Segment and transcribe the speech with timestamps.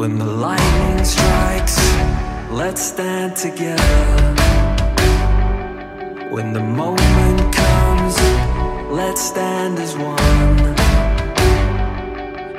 [0.00, 1.76] When the lightning strikes,
[2.50, 4.34] let's stand together.
[6.30, 8.16] When the moment comes,
[8.90, 10.58] let's stand as one.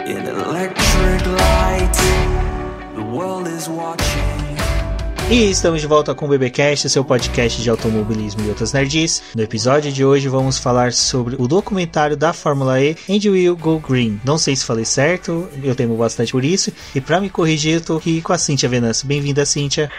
[0.06, 4.51] In electric light, the world is watching.
[5.32, 9.24] E estamos de volta com o BBcast, seu podcast de automobilismo e outras nerds.
[9.34, 13.80] No episódio de hoje vamos falar sobre o documentário da Fórmula E, And Will Go
[13.80, 14.20] Green.
[14.26, 16.74] Não sei se falei certo, eu temo bastante por isso.
[16.94, 19.08] E para me corrigir, eu tô aqui com a Cintia Venâncio.
[19.08, 19.90] Bem-vinda, Cintia.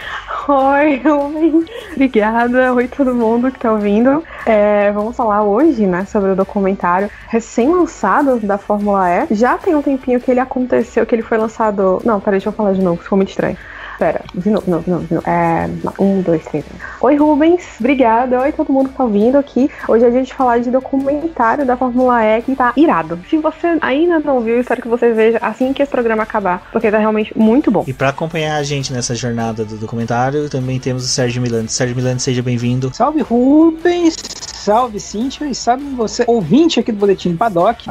[0.47, 1.65] Oi, oi.
[1.93, 2.71] Obrigada.
[2.71, 4.23] Oi, todo mundo que tá ouvindo.
[4.45, 9.33] É, vamos falar hoje, né, sobre o documentário recém-lançado da Fórmula E.
[9.33, 11.99] Já tem um tempinho que ele aconteceu, que ele foi lançado.
[12.05, 13.57] Não, peraí, deixa eu falar de novo, ficou muito estranho.
[14.03, 15.29] Pera, de novo, de novo, de novo, de novo.
[15.29, 16.65] É, um, dois, três.
[16.99, 18.37] Oi, Rubens, obrigada.
[18.41, 19.71] Oi, todo mundo que tá ouvindo aqui.
[19.87, 23.17] Hoje a gente falar de documentário da Fórmula E que tá irado.
[23.29, 26.91] Se você ainda não viu, espero que você veja assim que esse programa acabar, porque
[26.91, 27.85] tá realmente muito bom.
[27.87, 31.69] E para acompanhar a gente nessa jornada do documentário, também temos o Sérgio Milano.
[31.69, 32.93] Sérgio Milano, seja bem-vindo.
[32.93, 34.17] Salve, Rubens!
[34.63, 37.83] Salve, Cíntia, e sabe você, ouvinte aqui do Boletim Paddock,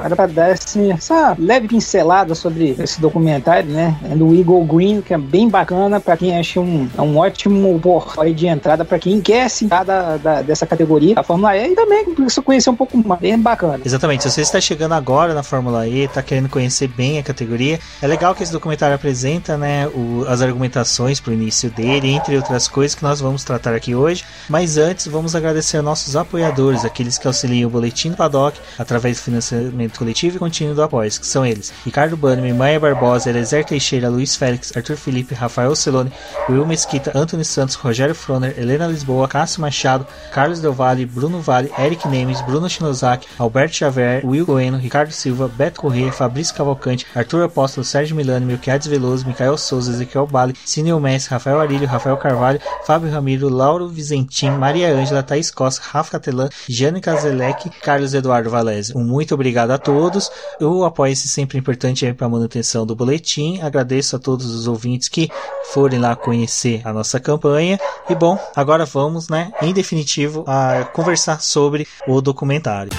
[0.51, 6.01] assim, essa leve pincelada sobre esse documentário, né, do Eagle Green, que é bem bacana.
[6.01, 10.17] Para quem acha um, é um ótimo portal de entrada para quem quer se da,
[10.17, 13.83] da, dessa categoria, a Fórmula E, e também precisa conhecer um pouco mais, bem bacana.
[13.85, 17.79] Exatamente, se você está chegando agora na Fórmula E, está querendo conhecer bem a categoria,
[18.01, 22.35] é legal que esse documentário apresenta, né, o, as argumentações para o início dele, entre
[22.35, 27.19] outras coisas que nós vamos tratar aqui hoje, mas antes vamos agradecer nossos apoiadores aqueles
[27.19, 31.27] que auxiliam o Boletim do Paddock através do financiamento coletivo e contínuo do Apoies, que
[31.27, 36.13] são eles: Ricardo Bannerman, Maia Barbosa, Elezer Teixeira, Luiz Félix, Arthur Felipe, Rafael Celone,
[36.49, 41.71] Will Mesquita, Antônio Santos, Rogério Froner, Helena Lisboa, Cássio Machado, Carlos Del Valle, Bruno Vale,
[41.79, 47.45] Eric Nemes, Bruno Shinozaki, Alberto Xavier, Will Goeno, Ricardo Silva, Beto Corrêa, Fabrício Cavalcante, Arthur
[47.45, 52.61] Apóstolo, Sérgio Milano, Melquiades Veloso, Micael Souza, Ezequiel Bale, Cineo Messi, Rafael Arilho, Rafael Carvalho,
[52.87, 58.97] Fábio Ramiro, Lauro Vizentim, Maria Ângela, Thaís Costa, Rafa Catelan, Jane Kazelec, Carlos Eduardo Valese.
[58.97, 60.31] Um muito obrigado a todos.
[60.61, 63.61] O apoio-se sempre importante para a manutenção do boletim.
[63.61, 65.31] Agradeço a todos os ouvintes que
[65.73, 67.79] forem lá conhecer a nossa campanha.
[68.09, 72.93] E bom, agora vamos, né, em definitivo, a conversar sobre o documentário.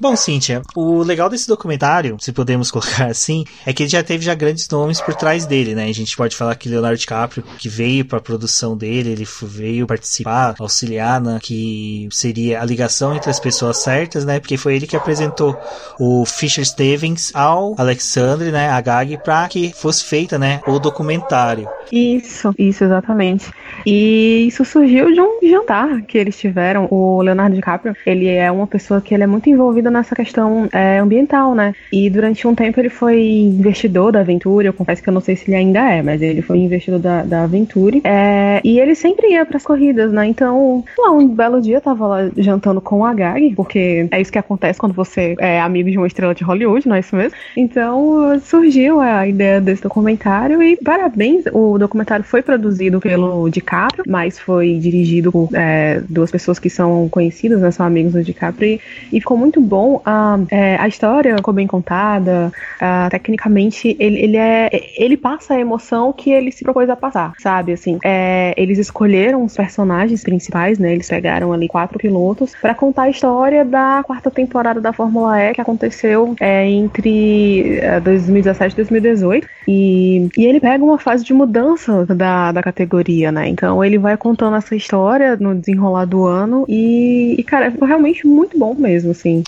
[0.00, 4.24] Bom, Cíntia, o legal desse documentário, se podemos colocar assim, é que ele já teve
[4.24, 5.84] já grandes nomes por trás dele, né?
[5.84, 9.86] A gente pode falar que Leonardo DiCaprio, que veio para a produção dele, ele veio
[9.86, 14.40] participar, auxiliar na que seria a ligação entre as pessoas certas, né?
[14.40, 15.54] Porque foi ele que apresentou
[15.98, 21.68] o Fisher Stevens ao Alexandre, né, a Gag, para que fosse feita, né, o documentário.
[21.92, 23.50] Isso, isso exatamente.
[23.84, 26.86] E isso surgiu de um jantar que eles tiveram.
[26.90, 29.48] O Leonardo DiCaprio, ele é uma pessoa que ele é muito
[29.90, 31.74] nessa questão é, ambiental, né?
[31.92, 34.68] E durante um tempo ele foi investidor da Aventura.
[34.68, 37.22] Eu confesso que eu não sei se ele ainda é, mas ele foi investidor da,
[37.22, 37.98] da Aventura.
[38.04, 40.26] É, e ele sempre ia para as corridas, né?
[40.26, 44.32] Então, lá, um belo dia eu tava lá jantando com a Gag, porque é isso
[44.32, 47.36] que acontece quando você é amigo de uma estrela de Hollywood, não é isso mesmo?
[47.56, 54.38] Então surgiu a ideia desse documentário e parabéns, o documentário foi produzido pelo DiCaprio, mas
[54.38, 57.70] foi dirigido por é, duas pessoas que são conhecidas, né?
[57.70, 58.80] São amigos do DiCaprio e,
[59.16, 59.79] e ficou muito bom.
[60.04, 65.60] A, é, a história ficou bem contada, a, tecnicamente ele, ele é ele passa a
[65.60, 67.72] emoção que ele se propôs a passar, sabe?
[67.72, 70.92] Assim, é, eles escolheram os personagens principais, né?
[70.92, 75.54] Eles pegaram ali quatro pilotos para contar a história da quarta temporada da Fórmula E
[75.54, 82.06] que aconteceu é, entre 2017 e 2018 e, e ele pega uma fase de mudança
[82.06, 83.48] da, da categoria, né?
[83.48, 88.26] Então ele vai contando essa história no desenrolar do ano e, e cara, foi realmente
[88.26, 89.42] muito bom mesmo, assim.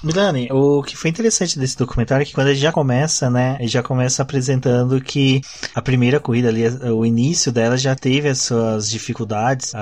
[0.50, 3.82] O que foi interessante desse documentário é que quando ele já começa, né, ele já
[3.82, 5.40] começa apresentando que
[5.74, 9.72] a primeira corrida ali, o início dela já teve as suas dificuldades.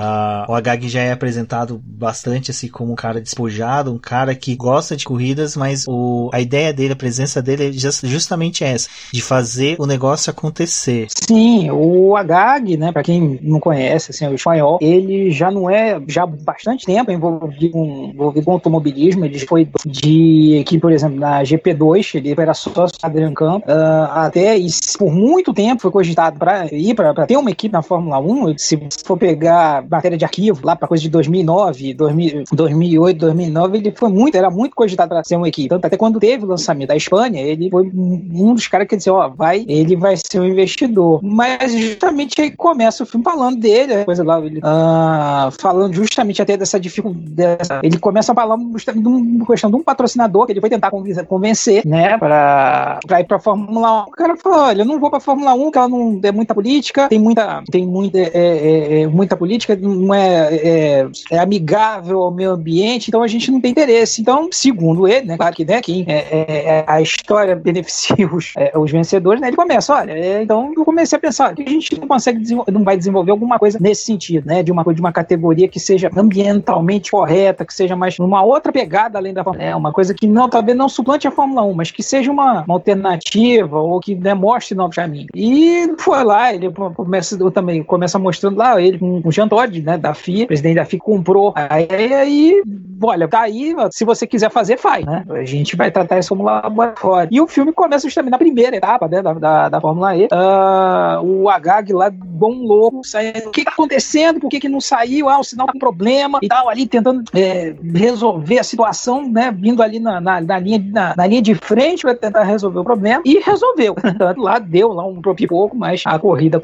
[0.47, 4.95] O Agag já é apresentado bastante assim como um cara despojado, um cara que gosta
[4.95, 9.21] de corridas, mas o, a ideia dele, a presença dele é just, justamente essa, de
[9.21, 11.07] fazer o negócio acontecer.
[11.09, 16.01] Sim, o Agag, né, para quem não conhece, assim, o espanhol, ele já não é
[16.07, 20.91] já há bastante tempo envolvido com, envolvido com automobilismo, ele foi de e que, por
[20.91, 24.67] exemplo, na GP2, ele era sócio do Adrian Campos, uh, até e
[24.97, 28.57] por muito tempo foi cogitado para ir para ter uma equipe na Fórmula 1.
[28.57, 33.91] Se for pegar matéria de arquivo lá para coisa de 2009, 2000, 2008, 2009, ele
[33.91, 35.69] foi muito, era muito cogitado para ser uma equipe.
[35.69, 39.09] Tanto até quando teve o lançamento da Espanha, ele foi um dos caras que disse,
[39.09, 41.19] ó, vai, ele vai ser um investidor.
[41.23, 46.55] Mas justamente aí começa o filme falando dele, coisa lá, ele, uh, falando justamente até
[46.55, 47.69] dessa dificuldade.
[47.83, 50.91] Ele começa a falar justamente de uma questão de um patrocinador que ele foi tentar
[51.27, 54.07] convencer, né, para ir para Fórmula 1.
[54.07, 56.53] O cara falou: olha, eu não vou para Fórmula 1, que ela não é muita
[56.53, 62.21] política, tem muita, tem muita, é, é, é, muita política, não é, é, é, amigável
[62.21, 64.21] ao meio ambiente, então a gente não tem interesse.
[64.21, 68.91] Então, segundo ele, né, claro que né, quem, é, é, a história beneficia os, os
[68.91, 72.41] vencedores, né, ele começa: olha, então eu comecei a pensar que a gente não consegue,
[72.71, 76.09] não vai desenvolver alguma coisa nesse sentido, né, de uma, de uma categoria que seja
[76.15, 80.10] ambientalmente correta, que seja mais uma outra pegada além da Fórmula 1, é uma coisa
[80.13, 83.99] que não, talvez não suplante a Fórmula 1, mas que seja uma, uma alternativa ou
[83.99, 85.27] que mostre novos caminhos.
[85.35, 89.97] E foi lá, ele começa também começa mostrando lá ele com o Jean Todt, né,
[89.97, 92.61] da FIA, o presidente da FIA comprou a ideia e
[93.01, 95.23] olha, tá aí, se você quiser fazer, faz, né?
[95.29, 97.29] A gente vai tratar isso como laboratório.
[97.31, 100.25] E o filme começa justamente na primeira etapa né, da, da, da Fórmula E.
[100.25, 103.49] Uh, o Agag lá, bom louco, saindo.
[103.49, 104.39] O que tá acontecendo?
[104.39, 105.29] Por que, que não saiu?
[105.29, 109.51] Ah, o sinal tá com problema e tal, ali tentando é, resolver a situação, né?
[109.51, 112.83] Vindo ali na, na, na linha, na, na, linha de frente para tentar resolver o
[112.83, 113.21] problema.
[113.25, 113.95] E resolveu.
[114.37, 116.59] Lá deu lá um pouco, mas a corrida,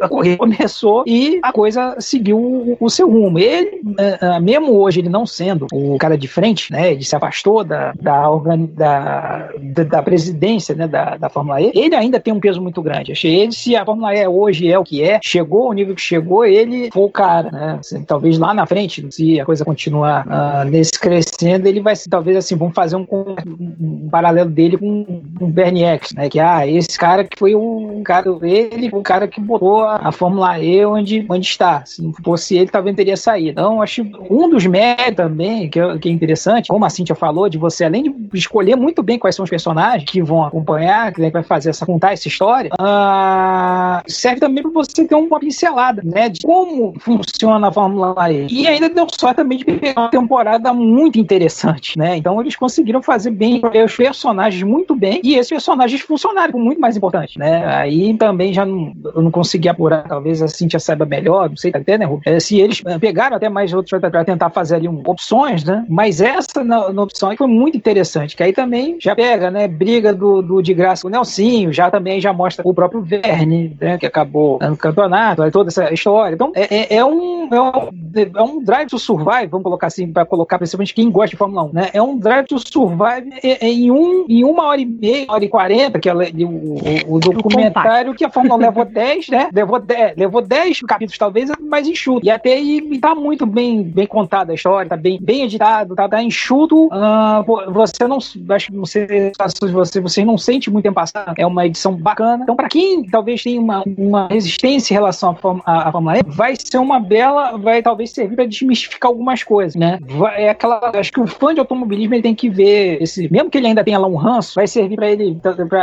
[0.00, 3.38] a corrida começou e a coisa seguiu o, o seu rumo.
[3.38, 6.92] Ele, uh, mesmo hoje, ele não sendo o cara de frente, né?
[6.92, 8.28] Ele se afastou da, da,
[8.74, 11.72] da, da, da presidência né, da, da Fórmula E.
[11.74, 13.12] Ele ainda tem um peso muito grande.
[13.12, 16.00] Achei ele, se a Fórmula E hoje é o que é, chegou ao nível que
[16.00, 17.76] chegou, ele foi o cara, né?
[17.80, 22.08] Assim, talvez lá na frente, se a coisa continuar uh, nesse crescendo, ele vai ser,
[22.08, 26.28] talvez assim, vamos fazer um, um, um paralelo dele com o Bernie X, né?
[26.28, 30.12] Que, ah, esse cara que foi o cara, ele o cara que botou a, a
[30.12, 31.84] Fórmula E onde, onde está.
[31.84, 33.50] Se não fosse ele, talvez teria saído.
[33.50, 37.48] Então, acho um dos méritos também, que é, que é interessante, como a Cintia falou,
[37.48, 41.30] de você, além de escolher muito bem quais são os personagens que vão acompanhar, que
[41.30, 46.28] vai fazer essa, contar essa história, uh, serve também para você ter uma pincelada, né,
[46.28, 48.46] de como funciona a Fórmula E.
[48.50, 52.16] E ainda deu sorte também de pegar uma temporada muito interessante, né?
[52.16, 56.96] Então eles conseguiram fazer bem os personagens muito bem e esses personagens funcionaram muito mais
[56.96, 57.64] importante, né?
[57.66, 61.72] Aí também já não, eu não consegui apurar, talvez a Cintia saiba melhor, não sei
[61.74, 65.02] até, né, é, se eles eh, pegaram até mais outros para tentar fazer ali um,
[65.06, 65.84] opções, né?
[65.88, 70.12] Mas essa na, na opção foi muito interessante, que aí também já pega, né, briga
[70.12, 73.98] do, do de graça com o Nelsinho, já também já mostra o próprio Verne, né,
[73.98, 76.34] que acabou no campeonato, toda essa história.
[76.34, 77.90] Então é, é, é um, é, um,
[78.34, 81.64] é um drive to survive, vamos colocar assim, para colocar principalmente quem gosta de Fórmula
[81.64, 81.90] 1, né?
[81.92, 85.98] É um drive to survive em, um, em uma hora e meia, hora e quarenta,
[85.98, 89.48] que é o, o, o documentário que a Fórmula 1 levou 10, né?
[89.52, 92.24] Levou 10, levou 10 capítulos, talvez, mais enxuto.
[92.24, 96.08] E até aí tá muito bem, bem contada a história, tá bem, bem editado, tá,
[96.08, 96.86] tá enxuto.
[96.86, 101.34] Uh, você não, acho que não sei se você, você não sente muito tempo passar.
[101.36, 102.42] É uma edição bacana.
[102.42, 105.30] Então, para quem talvez tenha uma, uma resistência em relação
[105.64, 109.98] à, Fórmula E, vai ser uma bela, vai talvez servir para desmistificar algumas coisas, né?
[110.02, 113.50] Vai, é aquela, acho que o fã de automobilismo ele tem que ver esse, mesmo
[113.50, 115.38] que ele ainda tenha lá um ranço, vai servir para ele,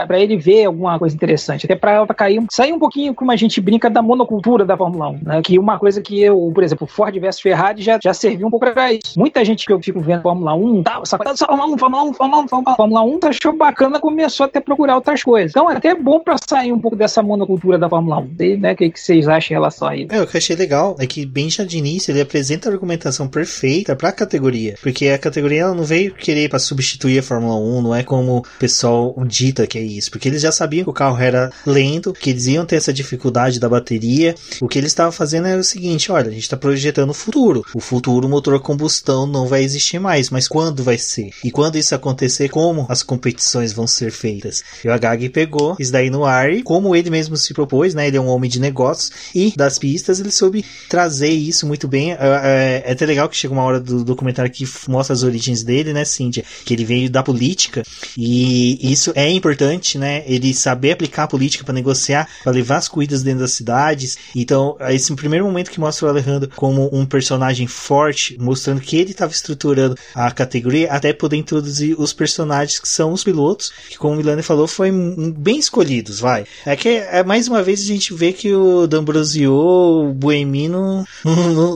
[0.08, 3.62] para ele ver alguma coisa interessante, até para cair, sair um pouquinho como a gente
[3.62, 5.42] brinca da monocultura da Fórmula 1, né?
[5.44, 8.66] Que uma coisa que eu, por exemplo, Ford versus Ferrari já, já serviu um pouco
[8.74, 9.20] para isso.
[9.20, 12.42] Muita gente que eu fico vendo Fórmula 1, tá, coisa, Fórmula 1, Fórmula 1, Fórmula
[12.42, 15.52] 1, Fórmula 1, Fórmula 1, achou bacana, começou até a procurar outras coisas.
[15.52, 18.30] Então é até bom para sair um pouco dessa monocultura da Fórmula 1.
[18.40, 20.08] E, né, o que, que vocês acham em relação a isso?
[20.10, 22.74] É, o que eu achei legal é que bem já de início ele apresenta a
[22.74, 27.24] argumentação perfeita para a categoria, porque a categoria ela não veio querer para substituir a
[27.24, 30.86] Fórmula 1, não é como o pessoal dita que é isso, porque eles já sabiam
[30.86, 34.34] que o carro era lento, que eles iam ter essa dificuldade da bateria.
[34.62, 37.66] O que eles estavam fazendo era o seguinte: olha, a gente está projetando o futuro.
[37.76, 41.32] O futuro, motor a combustão não vai existir mais, mas quando vai ser?
[41.44, 44.64] E quando isso acontecer, como as competições vão ser feitas?
[44.86, 48.08] E o Agag pegou isso daí no ar e, como ele mesmo se propôs, né?
[48.08, 52.14] Ele é um homem de negócios e das pistas ele soube trazer isso muito bem.
[52.14, 55.62] É, é, é até legal que chega uma hora do documentário que mostra as origens
[55.64, 56.44] dele, né, Cíntia?
[56.66, 57.84] Que ele veio da política
[58.18, 60.24] e isso é importante, né?
[60.26, 64.18] Ele saber aplicar a política para negociar, para levar as corridas dentro das cidades.
[64.36, 69.12] Então, esse primeiro momento que mostra o Alejandro como um personagem forte, mostrando que ele
[69.12, 74.14] estava estruturando a categoria até poder introduzir os personagens que são os pilotos, que como
[74.14, 76.46] o Milani falou, foi bem escolhidos, vai.
[76.66, 81.06] É que é, mais uma vez a gente vê que o D'Ambrosio, o Buemino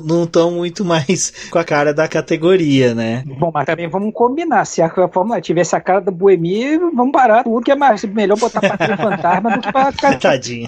[0.04, 3.24] não estão muito mais com a cara da categoria, né?
[3.25, 4.14] Bom, mas também vamos
[4.65, 8.38] se a Fórmula tivesse a cara do Buemi, vamos parar tudo que é mais melhor
[8.38, 10.68] botar pra fantasma do que pra Tadinho.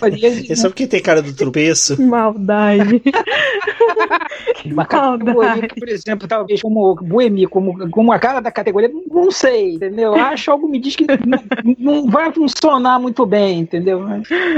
[0.50, 2.00] É só porque tem cara do tropeço.
[2.02, 3.02] Maldade.
[4.66, 9.76] Uma categoria, por exemplo, talvez como Buemi, como, como a cara da categoria, não sei,
[9.76, 10.14] entendeu?
[10.16, 11.44] Acho algo me diz que não,
[11.78, 14.06] não vai funcionar muito bem, entendeu?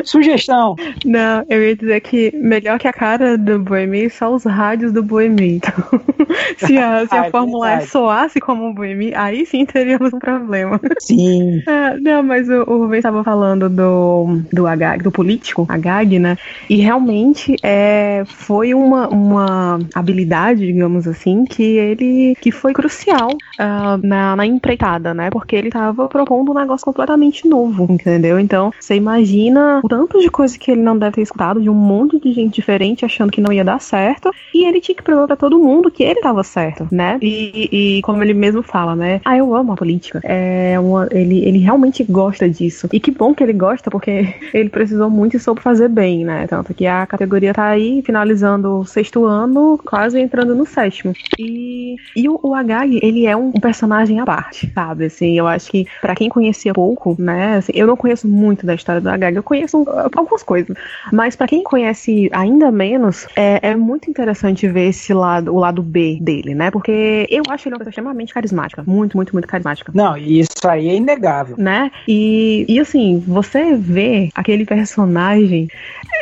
[0.04, 0.75] Sugestão.
[1.06, 5.04] Não, eu ia dizer que melhor que a cara do Buemi só os rádios do
[5.04, 5.56] Buemi.
[5.56, 5.74] Então,
[6.58, 8.74] se a, se a ah, Fórmula E soasse como um
[9.15, 10.79] Aí sim teríamos um problema.
[11.00, 11.62] Sim.
[11.68, 16.38] É, não, mas o, o Rubens estava falando do, do Agag, do político, Agag, né?
[16.70, 23.98] E realmente é, foi uma, uma habilidade, digamos assim, que ele que foi crucial uh,
[24.06, 25.29] na, na empreitada, né?
[25.29, 28.39] Porque ele estava propondo um negócio completamente novo, entendeu?
[28.39, 31.74] Então, você imagina o tanto de coisa que ele não deve ter escutado de um
[31.74, 35.27] monte de gente diferente achando que não ia dar certo, e ele tinha que provar
[35.27, 37.18] para todo mundo que ele estava certo, né?
[37.22, 39.21] E, e, como ele mesmo fala, né?
[39.25, 40.21] Ah, eu amo a política.
[40.24, 42.88] É uma, ele, ele realmente gosta disso.
[42.91, 46.48] E que bom que ele gosta, porque ele precisou muito e soube fazer bem, né?
[46.48, 51.13] Tanto que a categoria tá aí, finalizando o sexto ano, quase entrando no sétimo.
[51.38, 55.05] E, e o, o Agag, ele é um, um personagem à parte, sabe?
[55.05, 57.57] Assim, eu acho que para quem conhecia pouco, né?
[57.57, 60.75] Assim, eu não conheço muito da história do Agag, eu conheço algumas coisas.
[61.12, 65.81] Mas para quem conhece ainda menos, é, é muito interessante ver esse lado, o lado
[65.81, 66.71] B dele, né?
[66.71, 68.69] Porque eu acho ele uma pessoa extremamente carismática.
[68.86, 69.92] Muito, muito, muito carismática.
[69.96, 71.56] Não, isso aí é inegável.
[71.58, 71.92] Né?
[72.08, 75.68] E, e assim, você vê aquele personagem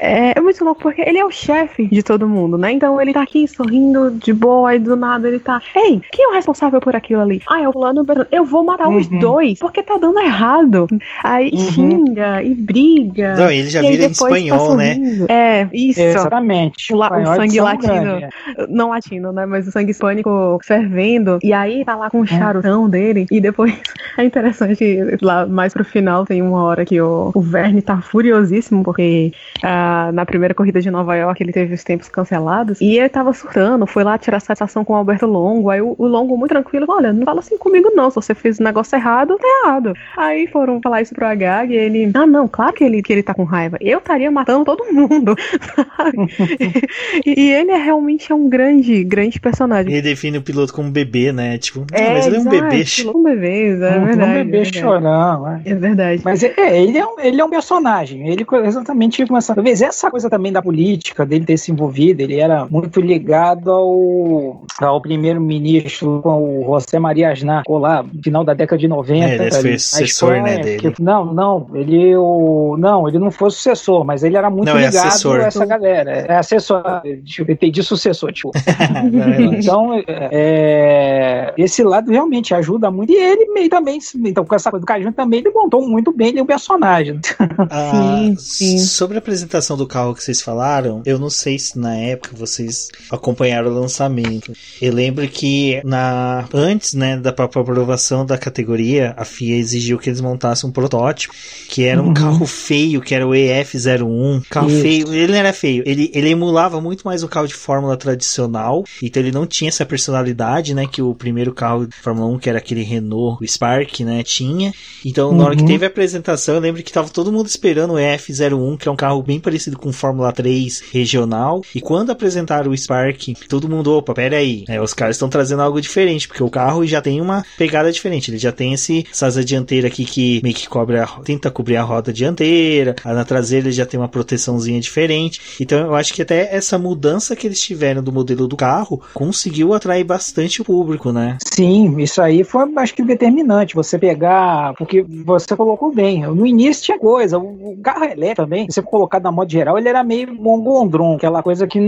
[0.02, 2.72] é, é, muito louco, porque ele é o chefe de todo mundo, né?
[2.72, 5.62] Então ele tá aqui sorrindo de boa e do nada ele tá.
[5.76, 7.42] Ei, quem é o responsável por aquilo ali?
[7.48, 8.98] Ah, é o fulano Eu vou matar uhum.
[8.98, 10.88] os dois, porque tá dando errado.
[11.24, 11.72] Aí uhum.
[11.72, 13.36] xinga e briga.
[13.36, 14.98] Não, ele já vira em tá espanhol, tá né?
[15.30, 16.00] É, isso.
[16.00, 16.94] Exatamente.
[16.94, 18.20] O, o sangue latino.
[18.20, 18.28] Grande.
[18.70, 19.46] Não latino, né?
[19.46, 21.40] Mas o sangue hispânico fervendo.
[21.44, 22.28] E aí tá lá com o é.
[22.38, 23.26] Charutão dele.
[23.32, 23.74] E depois
[24.18, 28.84] é interessante, lá mais pro final tem uma hora que o, o Verne tá furiosíssimo,
[28.84, 29.32] porque.
[29.64, 33.34] Uh, na, primeira corrida de Nova York ele teve os tempos cancelados e ele tava
[33.34, 35.70] surtando, foi lá tirar satisfação com o Alberto Longo.
[35.70, 38.60] Aí o, o Longo, muito tranquilo, olha, não fala assim comigo não, se você fez
[38.60, 39.94] o negócio errado, tá errado.
[40.16, 43.24] Aí foram falar isso pro H e ele, ah não, claro que ele, que ele
[43.24, 43.78] tá com raiva.
[43.82, 45.36] Eu estaria matando todo mundo,
[47.26, 49.92] e, e, ele é realmente é um grande, grande personagem.
[49.92, 51.58] Ele define o piloto como bebê, né?
[51.58, 52.86] Tipo, é, mas ele é um bebê.
[53.16, 54.32] Um bebê, é verdade.
[54.32, 55.48] Um bebê é chorando.
[55.48, 55.62] É.
[55.66, 56.22] é verdade.
[56.24, 58.28] Mas é, ele, é um, ele é um personagem.
[58.28, 59.56] Ele exatamente começa.
[59.56, 64.62] Talvez essa coisa também da política, dele ter se envolvido, ele era muito ligado ao,
[64.82, 69.26] ao primeiro-ministro com o José Maria Aznar, lá, no final da década de 90.
[69.26, 70.92] É, ele foi sucessor, né, dele.
[70.92, 74.78] Que, não, não, ele o, não, ele não foi sucessor, mas ele era muito não,
[74.78, 76.12] é ligado é a essa galera.
[76.12, 78.52] É assessor, eu entendi sucessor, tipo.
[79.58, 83.12] então, é, é, esse lado realmente ajuda muito.
[83.12, 86.40] E ele meio também, então com essa coisa do Cajun também, ele montou muito bem
[86.42, 87.20] o personagem.
[87.70, 88.78] Ah, sim, sim.
[88.78, 92.90] Sobre a apresentação do carro que vocês falaram, eu não sei se na época vocês
[93.12, 94.54] acompanharam o lançamento.
[94.82, 100.10] Eu lembro que na antes, né, da própria aprovação da categoria, a FIA exigiu que
[100.10, 101.34] eles montassem um protótipo,
[101.68, 102.14] que era um uhum.
[102.14, 104.44] carro feio, que era o EF01.
[104.50, 104.82] Carro Isso.
[104.82, 108.84] feio, ele não era feio, ele, ele emulava muito mais o carro de Fórmula tradicional,
[109.02, 112.60] então ele não tinha essa personalidade, né, que o primeiro carro Fórmula 1, que era
[112.60, 114.74] aquele Renault, o Spark, né, tinha.
[115.06, 115.68] Então, na hora que uhum.
[115.68, 118.96] teve a apresentação, eu lembro que tava todo mundo esperando o EF01, que é um
[118.96, 121.62] carro bem parecido com Fórmula 3 regional.
[121.76, 125.62] E quando apresentaram o Spark, todo mundo, opa, pera aí, é, os caras estão trazendo
[125.62, 128.32] algo diferente, porque o carro já tem uma pegada diferente.
[128.32, 131.84] Ele já tem esse, asa dianteira aqui que meio que cobre a, tenta cobrir a
[131.84, 135.42] roda dianteira, na traseira ele já tem uma proteçãozinha diferente.
[135.60, 139.74] Então eu acho que até essa mudança que eles tiveram do modelo do carro conseguiu
[139.74, 141.38] atrair bastante o público, né?
[141.54, 143.76] Sim, isso aí foi acho que determinante.
[143.76, 148.68] Você pegar, porque você colocou bem, no início tinha coisa, o carro é elétrico também,
[148.70, 151.80] você colocar na modo geral, ele era meio mongondron, aquela coisa que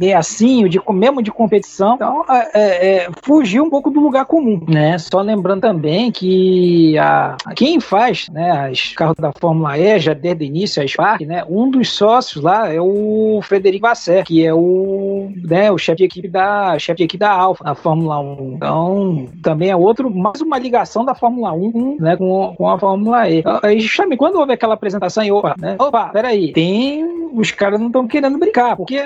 [0.00, 1.94] é assim, de, mesmo de competição.
[1.94, 4.98] Então, é, é, é, fugiu um pouco do lugar comum, né?
[4.98, 10.44] Só lembrando também que a, quem faz né, os carros da Fórmula E, já desde
[10.44, 11.44] o início, a Spark, né?
[11.48, 16.04] Um dos sócios lá é o Frederico Vasser, que é o, né, o chefe de
[16.04, 18.54] equipe da chefe de equipe da Alfa na Fórmula 1.
[18.54, 23.30] Então, também é outro, mais uma ligação da Fórmula 1 né, com, com a Fórmula
[23.30, 23.42] E.
[23.62, 25.74] Aí, justamente, quando houve aquela apresentação, e opa, né?
[25.78, 27.17] Opa, peraí, tem.
[27.38, 28.98] Os caras não estão querendo brincar, porque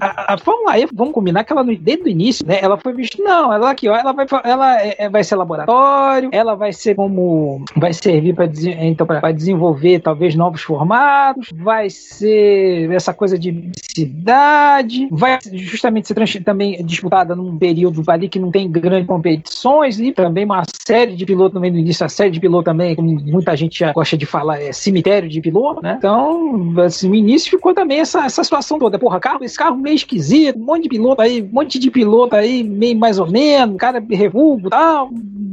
[0.00, 3.22] a, a, Fórmula E, vamos combinar que ela, desde o início, né, ela foi vista,
[3.22, 6.94] não, ela aqui, ó, ela vai, ela é, é vai ser laboratório, ela vai ser
[6.94, 7.64] como.
[7.76, 15.38] vai servir para então, desenvolver talvez novos formatos, vai ser essa coisa de cidade, vai
[15.52, 20.62] justamente ser também disputada num período ali que não tem grandes competições e também uma
[20.86, 24.16] série de pilotos no início, a série de pilotos também, como muita gente já gosta
[24.16, 25.94] de falar, é cemitério de piloto, né?
[25.98, 28.98] Então, assim, no início ficou também essa, essa situação toda.
[28.98, 32.36] Porra, carro, esse carro meio esquisito, um monte de piloto aí, um monte de piloto
[32.36, 35.10] aí, meio mais ou menos, cara revulgo e tal.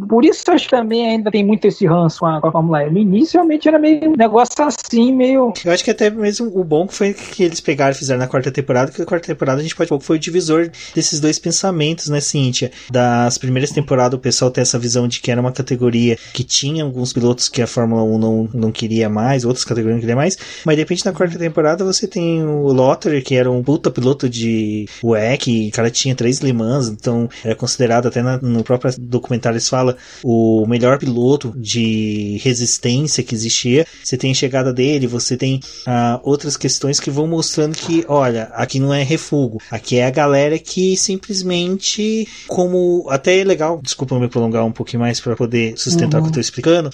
[0.07, 2.83] Por isso acho que também ainda tem muito esse ranço com a, com a Fórmula
[2.83, 2.89] E.
[2.89, 5.53] No início realmente era meio um negócio assim, meio.
[5.65, 8.51] Eu acho que até mesmo o bom foi que eles pegaram e fizeram na quarta
[8.51, 12.19] temporada, que a quarta temporada a gente pode foi o divisor desses dois pensamentos, né,
[12.19, 12.71] Cíntia?
[12.89, 16.83] Das primeiras temporadas o pessoal tem essa visão de que era uma categoria que tinha
[16.83, 20.37] alguns pilotos que a Fórmula 1 não, não queria mais, outras categorias não queria mais,
[20.65, 24.29] mas de repente na quarta temporada você tem o Lotter, que era um puta piloto
[24.29, 28.93] de WEC, o cara tinha três Le Mans, então era considerado até na, no próprio
[28.99, 33.87] documentário eles falam o melhor piloto de resistência que existia.
[34.03, 38.43] Você tem a chegada dele, você tem uh, outras questões que vão mostrando que, olha,
[38.53, 44.19] aqui não é refugo, aqui é a galera que simplesmente, como até é legal, desculpa
[44.19, 46.23] me prolongar um pouquinho mais para poder sustentar uhum.
[46.23, 46.89] o que eu tô explicando,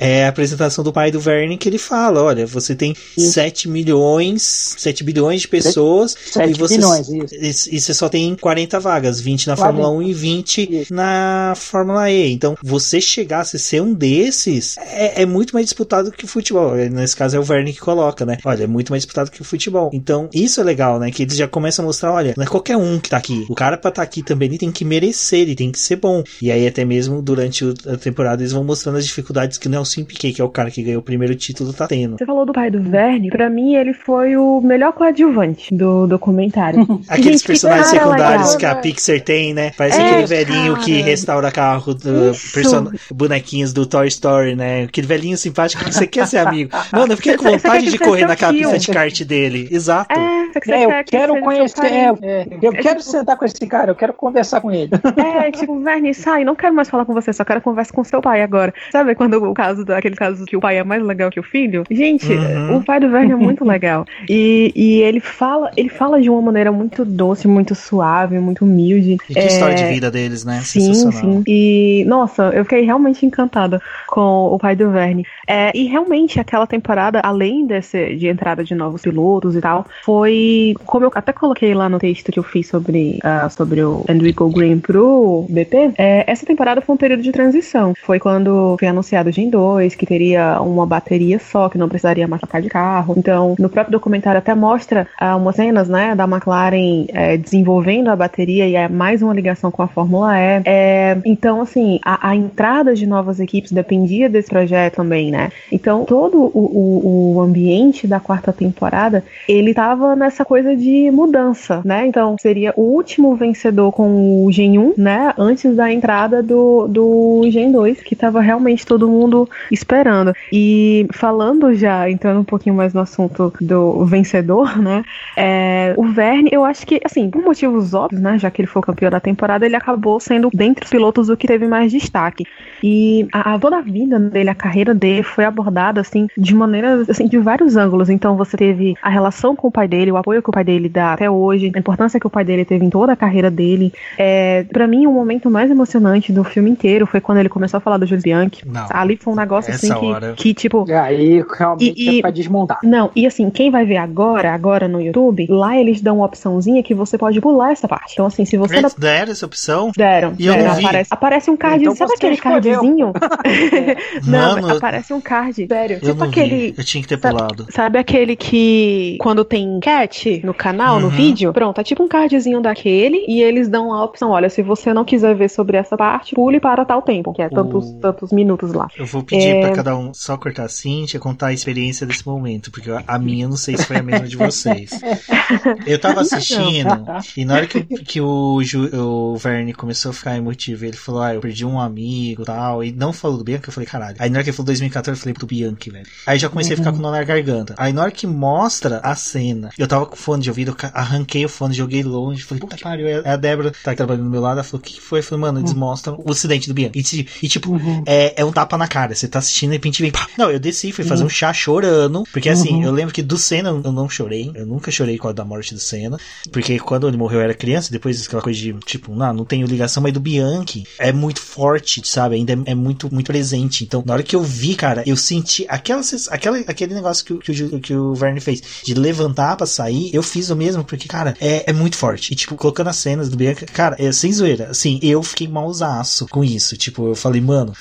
[0.00, 3.32] é a apresentação do pai do Verne que ele fala, olha, você tem isso.
[3.32, 7.68] 7 milhões, 7 bilhões de pessoas 7, e você bilhões, isso.
[7.72, 9.68] e você só tem 40 vagas, 20 na 40.
[9.68, 10.94] Fórmula 1 e 20 isso.
[10.94, 12.32] na Fórmula E.
[12.32, 16.74] Então, você chegar a ser um desses é, é, muito mais disputado que o futebol.
[16.74, 18.38] Nesse caso é o Verne que coloca, né?
[18.44, 19.90] Olha, é muito mais disputado que o futebol.
[19.92, 21.10] Então, isso é legal, né?
[21.10, 23.46] Que eles já começam a mostrar, olha, não é qualquer um que tá aqui.
[23.48, 25.96] O cara pra estar tá aqui também, ele tem que merecer, ele tem que ser
[25.96, 26.22] bom.
[26.40, 30.04] E aí, até mesmo durante a temporada, eles vão mostrando as dificuldades que o Nelson
[30.04, 32.16] Piquet, que é o cara que ganhou o primeiro título, tá tendo.
[32.18, 36.80] Você falou do pai do Verne, pra mim ele foi o melhor coadjuvante do documentário.
[37.08, 38.58] Aqueles Gente, personagens secundários legal.
[38.58, 39.72] que a Pixar tem, né?
[39.76, 40.84] Parece é, aquele velhinho cara.
[40.84, 42.90] que restaura carro, do, person...
[43.12, 44.84] bonequinhos do Toy Story, né?
[44.84, 46.70] Aquele velhinho simpático que você quer ser amigo.
[46.92, 49.68] Mano, eu fiquei com vontade de correr naquela pista de kart dele.
[49.70, 50.12] Exato.
[50.18, 51.86] É, que é eu quero conhecer.
[51.86, 53.10] É, é, eu é, quero tipo...
[53.10, 54.90] sentar com esse cara, eu quero conversar com ele.
[55.18, 58.20] É, tipo, Verne, sai, não quero mais falar com você, só quero conversar com seu
[58.20, 58.72] pai agora.
[58.90, 61.84] Sabe quando o caso, aquele caso que o pai é mais legal que o filho?
[61.90, 62.76] Gente, uhum.
[62.76, 64.06] o pai do Verne é muito legal.
[64.28, 69.18] E, e ele fala, ele fala de uma maneira muito doce, muito suave, muito humilde.
[69.28, 69.46] E que é...
[69.46, 70.60] história de vida deles, né?
[70.62, 71.42] Sim, sim.
[71.46, 75.26] E, nossa, eu fiquei realmente encantada com o pai do Verne.
[75.46, 80.47] É, e realmente aquela temporada, além desse, de entrada de novos pilotos e tal, foi,
[80.84, 84.48] como eu até coloquei lá no texto que eu fiz sobre, uh, sobre o Enrico
[84.50, 87.94] Green pro BP, é, essa temporada foi um período de transição.
[88.02, 92.26] Foi quando foi anunciado o Gen 2, que teria uma bateria só, que não precisaria
[92.26, 93.14] mais trocar de carro.
[93.16, 98.16] Então, no próprio documentário até mostra uh, umas cenas, né, da McLaren é, desenvolvendo a
[98.16, 100.62] bateria e é mais uma ligação com a Fórmula E.
[100.64, 105.50] É, então, assim, a, a entrada de novas equipes dependia desse projeto também, né?
[105.70, 111.80] Então, todo o, o, o ambiente da quarta temporada, ele tava nessa coisa de mudança,
[111.84, 112.06] né?
[112.06, 115.34] Então, seria o último vencedor com o Gen 1, né?
[115.38, 120.32] Antes da entrada do, do Gen 2, que tava realmente todo mundo esperando.
[120.52, 125.02] E falando já, entrando um pouquinho mais no assunto do vencedor, né?
[125.36, 128.38] É, o Verne, eu acho que, assim, por motivos óbvios, né?
[128.38, 131.46] Já que ele foi campeão da temporada, ele acabou sendo, dentre os pilotos, o que
[131.46, 132.44] teve mais destaque.
[132.82, 137.08] E a, a, toda a vida dele, a carreira dele foi abordada assim de maneiras
[137.08, 138.08] assim de vários ângulos.
[138.08, 140.88] Então você teve a relação com o pai dele, o apoio que o pai dele
[140.88, 143.92] dá até hoje, a importância que o pai dele teve em toda a carreira dele.
[144.16, 147.80] É, para mim o momento mais emocionante do filme inteiro foi quando ele começou a
[147.80, 148.66] falar do Júlio Bianchi.
[148.66, 152.30] Não, Ali foi um negócio assim que, que, tipo e aí realmente e, é pra
[152.30, 152.78] desmontar.
[152.82, 156.82] Não, e assim, quem vai ver agora, agora no YouTube, lá eles dão uma opçãozinha
[156.82, 158.12] que você pode pular essa parte.
[158.12, 159.92] Então assim, se você Eles deram essa opção?
[159.96, 160.34] Deram.
[160.38, 160.84] E eu deram, não vi.
[160.84, 163.12] Aparece, aparece um card, então sabe aquele cardzinho?
[164.26, 165.66] não, Mano, aparece um card.
[165.66, 165.98] Sério.
[166.02, 166.72] Eu tipo aquele.
[166.72, 166.74] Vi.
[166.76, 167.64] Eu tinha que ter pulado.
[167.64, 170.07] Sabe, sabe, aquele que quando tem cat
[170.44, 171.02] no canal, uhum.
[171.02, 171.52] no vídeo?
[171.52, 175.04] Pronto, é tipo um cardzinho daquele e eles dão a opção: olha, se você não
[175.04, 178.00] quiser ver sobre essa parte, pule para tal tempo, que é tantos, o...
[178.00, 178.88] tantos minutos lá.
[178.96, 179.60] Eu vou pedir é...
[179.60, 183.44] para cada um só cortar a Cintia contar a experiência desse momento, porque a minha
[183.44, 184.90] eu não sei se foi a mesma de vocês.
[185.86, 186.88] Eu tava assistindo
[187.36, 188.60] e na hora que, que o,
[188.94, 192.92] o Verne começou a ficar emotivo, ele falou: Ah, eu perdi um amigo tal, e
[192.92, 194.16] não falou do Bianca, eu falei: Caralho.
[194.18, 196.06] Aí na hora que ele falou 2014, eu falei pro Bianchi, velho.
[196.26, 196.82] Aí já comecei uhum.
[196.82, 197.74] a ficar com nó na garganta.
[197.76, 200.90] Aí na hora que mostra a cena, eu tava tava com fone de ouvido, eu
[200.94, 204.30] arranquei o fone, joguei longe, falei, puta que pariu, é a Débora tá trabalhando do
[204.30, 205.18] meu lado, ela falou, o que, que foi?
[205.18, 205.78] Eu falei, mano, eles uhum.
[205.78, 206.98] mostram o acidente do Bianca.
[206.98, 208.02] E, e tipo, uhum.
[208.06, 210.26] é, é um tapa na cara, você tá assistindo e de repente vem, pá.
[210.36, 211.26] Não, eu desci, fui fazer uhum.
[211.26, 212.84] um chá chorando, porque assim, uhum.
[212.84, 215.74] eu lembro que do Senna eu não chorei, eu nunca chorei com a da morte
[215.74, 216.18] do Senna,
[216.52, 219.66] porque quando ele morreu eu era criança, depois aquela coisa de, tipo, não, não tenho
[219.66, 222.36] ligação, mas do Bianchi é muito forte, sabe?
[222.36, 223.84] Ainda é, é muito, muito presente.
[223.84, 227.62] Então, na hora que eu vi, cara, eu senti aquela, aquela, aquele negócio que, que,
[227.62, 231.34] o, que o Verne fez de levantar pra sair, eu fiz o mesmo, porque, cara,
[231.40, 232.32] é, é muito forte.
[232.32, 234.68] E, tipo, colocando as cenas do Bianca, cara, é sem zoeira.
[234.70, 236.76] Assim, eu fiquei mausaço com isso.
[236.76, 237.72] Tipo, eu falei, mano,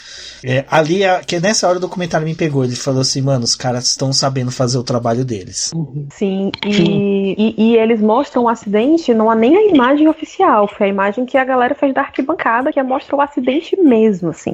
[0.43, 2.63] é, ali, é, que nessa hora o documentário me pegou.
[2.63, 5.71] Ele falou assim, mano, os caras estão sabendo fazer o trabalho deles.
[6.11, 10.87] Sim, e, e, e, eles mostram o acidente, não há nem a imagem oficial, foi
[10.87, 14.53] a imagem que a galera fez da arquibancada, que mostra o acidente mesmo, assim.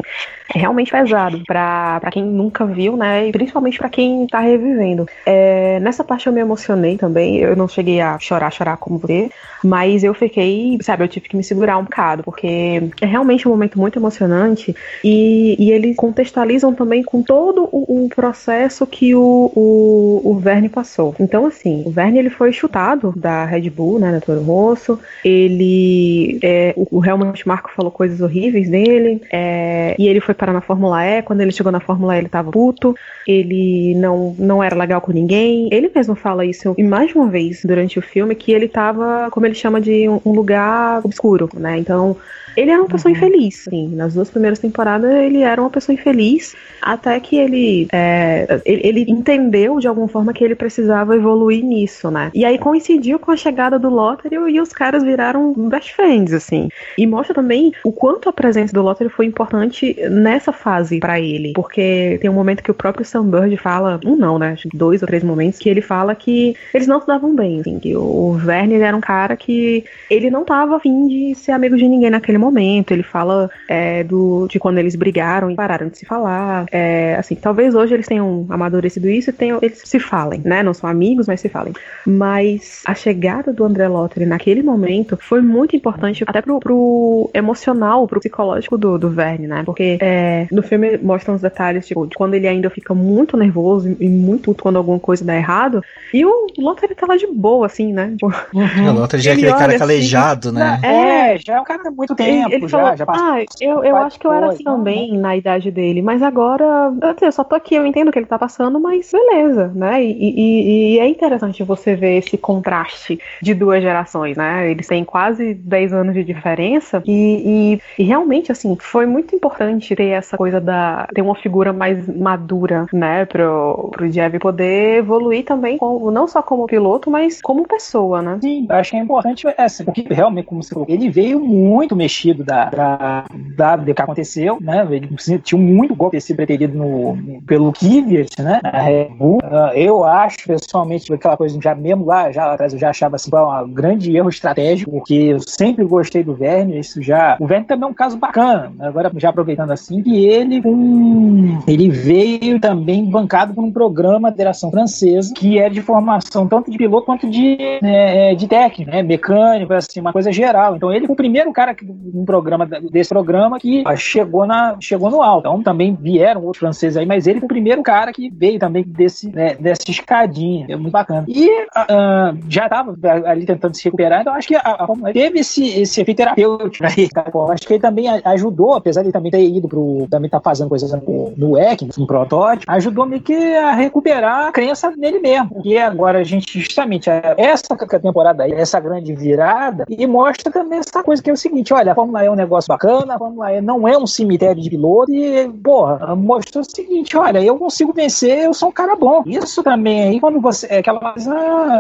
[0.54, 3.28] É realmente pesado pra, pra quem nunca viu, né?
[3.28, 5.08] E principalmente pra quem tá revivendo.
[5.26, 7.43] É, nessa parte eu me emocionei também.
[7.44, 9.30] Eu não cheguei a chorar, chorar como você,
[9.64, 13.52] mas eu fiquei, sabe, eu tive que me segurar um bocado, porque é realmente um
[13.52, 19.52] momento muito emocionante e, e eles contextualizam também com todo o, o processo que o,
[19.56, 21.16] o, o, Verne passou.
[21.20, 25.00] Então, assim, o Verne ele foi chutado da Red Bull, né, da Toro Rosso.
[25.24, 30.62] Ele, é, o, Helmut Marko falou coisas horríveis dele, é, e ele foi parar na
[30.62, 31.22] Fórmula E.
[31.22, 32.96] Quando ele chegou na Fórmula E, ele tava puto,
[33.28, 35.70] ele não, não era legal com ninguém.
[35.72, 39.46] Ele mesmo fala isso e mais uma vez durante o filme, que ele tava, como
[39.46, 41.78] ele chama de um lugar obscuro, né?
[41.78, 42.16] Então,
[42.56, 43.18] ele era uma pessoa uhum.
[43.18, 43.96] infeliz, sim.
[43.96, 49.06] Nas duas primeiras temporadas ele era uma pessoa infeliz, até que ele, é, ele, ele,
[49.08, 52.32] entendeu de alguma forma que ele precisava evoluir nisso, né?
[52.34, 56.70] E aí coincidiu com a chegada do Lottery e os caras viraram best friends, assim.
[56.98, 61.54] E mostra também o quanto a presença do Lottery foi importante nessa fase para ele,
[61.54, 64.56] porque tem um momento que o próprio Sam Bird fala, um não, né?
[64.74, 67.96] Dois ou três momentos que ele fala que eles não se davam bem, assim, que
[67.96, 72.10] o Werner era um cara que ele não tava afim de ser amigo de ninguém
[72.10, 72.92] naquele momento.
[72.92, 76.66] Ele fala é, do, de quando eles brigaram e pararam de se falar.
[76.72, 80.64] É, assim, talvez hoje eles tenham amadurecido isso e tenham, eles se falem, né?
[80.64, 81.74] Não são amigos, mas se falem.
[82.06, 88.08] Mas a chegada do André Lottery naquele momento foi muito importante até pro, pro emocional,
[88.08, 89.64] pro psicológico do, do Verne, né?
[89.66, 93.96] Porque é, no filme mostram os detalhes, tipo, de quando ele ainda fica muito nervoso
[94.00, 95.84] e muito puto quando alguma coisa dá errado.
[96.14, 98.12] E o Lottery tá lá de boa, assim, né?
[98.12, 98.90] Tipo, uhum.
[98.94, 100.80] O Lottery já é aquele cara assim, calejado, né?
[100.84, 103.26] É, já é um cara muito tempo tempo ele já, falou, já passou.
[103.26, 107.32] Ah, eu, eu acho que eu era assim também na idade dele, mas agora eu
[107.32, 110.04] só tô aqui, eu entendo o que ele tá passando, mas beleza, né?
[110.04, 114.70] E, e, e, é interessante você ver esse contraste de duas gerações, né?
[114.70, 119.96] Eles têm quase 10 anos de diferença e, e, e realmente, assim, foi muito importante
[119.96, 121.08] ter essa coisa da.
[121.14, 123.26] ter uma figura mais madura, né?
[123.26, 128.40] Pro, pro Jeff poder evoluir também, como, não só como piloto, mas como pessoa, né?
[128.42, 131.96] Sim, eu acho que é importante essa, porque realmente, como você falou, ele veio muito
[131.96, 134.88] mexido sentido da, da, da, do que aconteceu, né?
[134.90, 135.10] Ele
[135.44, 138.62] tinha muito golpe sido preterido no, pelo Kvyat, né?
[138.64, 139.40] Na Red Bull.
[139.44, 143.30] Uh, eu acho, pessoalmente, aquela coisa já mesmo lá, já atrás, eu já achava assim,
[143.34, 147.38] um grande erro estratégico, porque eu sempre gostei do Verne, isso já.
[147.40, 148.88] O Verne também é um caso bacana, né?
[148.88, 154.38] agora já aproveitando assim, que ele um, ele veio também bancado por um programa de
[154.38, 159.02] direção francesa que é de formação tanto de piloto quanto de, né, de técnico, né?
[159.02, 160.76] Mecânico, assim, uma coisa geral.
[160.76, 165.10] Então ele foi o primeiro cara que um programa desse programa que chegou, na, chegou
[165.10, 165.48] no alto.
[165.48, 168.84] Então também vieram outros franceses aí, mas ele foi o primeiro cara que veio também
[168.84, 170.66] desse, né, dessa escadinha.
[170.70, 171.26] É muito bacana.
[171.28, 172.96] E uh, já estava
[173.26, 177.10] ali tentando se recuperar, então acho que a, a teve esse, esse efeito terapêutico aí.
[177.10, 177.26] Tá?
[177.50, 180.08] Acho que ele também ajudou, apesar de ele também ter ido pro.
[180.10, 181.54] também tá fazendo coisas no, no
[181.98, 185.62] no protótipo, ajudou meio que a recuperar a crença nele mesmo.
[185.64, 191.04] E agora a gente, justamente, essa temporada aí, essa grande virada, e mostra também essa
[191.04, 193.62] coisa que é o seguinte: olha, Fórmula E é um negócio bacana, a Fórmula E
[193.62, 198.40] não é um cemitério de piloto e, porra, mostrou o seguinte, olha, eu consigo vencer,
[198.40, 199.24] eu sou um cara bom.
[199.26, 201.34] Isso também aí, quando você, é aquela coisa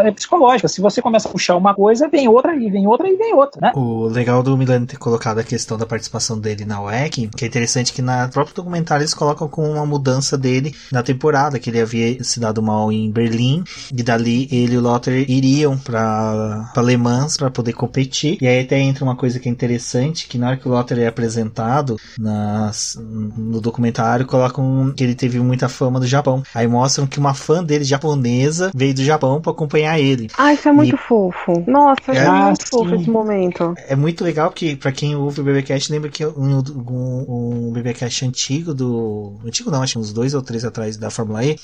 [0.03, 3.15] é psicológica, se você começa a puxar uma coisa, vem outra e vem outra e
[3.15, 3.71] vem outra, né?
[3.75, 7.47] O legal do Milano ter colocado a questão da participação dele na WEC, que é
[7.47, 11.81] interessante que na próprio documentário eles colocam com uma mudança dele na temporada, que ele
[11.81, 16.97] havia se dado mal em Berlim, e dali ele e o Lotter iriam para Le
[16.97, 20.38] Mans para poder competir, e aí até entra uma coisa que é interessante interessante que
[20.38, 25.67] na hora que o Lotter é apresentado nas, no documentário, colocam que ele teve muita
[25.67, 26.43] fama do Japão.
[26.54, 30.30] Aí mostram que uma fã dele japonesa veio do Japão para acompanhar ele.
[30.38, 30.99] Ah, isso é muito e...
[30.99, 31.63] fofo.
[31.67, 33.73] Nossa, é, é muito fofo esse momento.
[33.88, 38.26] É muito legal que, para quem ouve o BBcast, lembra que um, um, um BBcast
[38.26, 39.34] antigo do.
[39.45, 41.58] Antigo não, acho que uns dois ou três atrás da Fórmula E,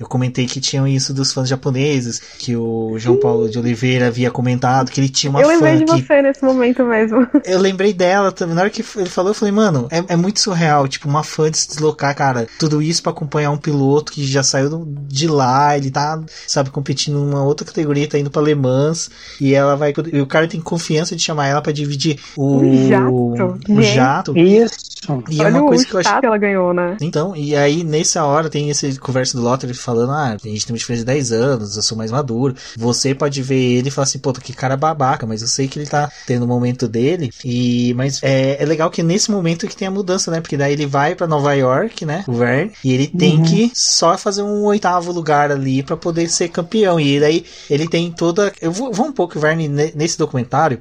[0.00, 4.30] eu comentei que tinham isso dos fãs japoneses, que o, João Paulo de Oliveira havia
[4.30, 7.26] comentado, que ele tinha uma eu fã lembrei de que você nesse momento mesmo.
[7.44, 8.54] eu lembrei dela também.
[8.54, 10.86] Na hora que ele falou, eu falei, mano, é, é muito surreal.
[10.86, 12.46] Tipo, uma fã de se deslocar, cara.
[12.58, 15.76] Tudo isso pra acompanhar um piloto que já saiu de lá.
[15.76, 19.10] Ele tá, sabe, competindo numa outra categoria, tá indo pra Le Mans.
[19.40, 19.92] E ela vai.
[20.12, 24.38] E o cara tem confiança de chamar ela pra dividir o, Um jato, o jato.
[24.38, 24.90] Isso.
[25.30, 26.20] E é Olha uma o coisa que eu acho.
[26.20, 26.96] que ela ganhou, né?
[27.00, 30.74] Então, e aí nessa hora tem essa conversa do Lotter falando: Ah, a gente tem
[30.74, 32.54] uma diferença de 10 anos, eu sou mais maduro.
[32.76, 35.78] Você pode ver ele e falar assim: Pô, que cara babaca, mas eu sei que
[35.78, 37.30] ele tá tendo o momento dele.
[37.44, 40.40] E, mas é, é legal que nesse momento que tem a mudança, né?
[40.40, 42.24] Porque daí ele vai pra Nova York, né?
[42.26, 43.44] O Verne, e ele tem Uhum.
[43.44, 46.98] que só fazer um oitavo lugar ali pra poder ser campeão.
[47.00, 48.52] E daí ele tem toda.
[48.60, 50.78] Eu vou, vou um pouco, Verne, ne- nesse documentário.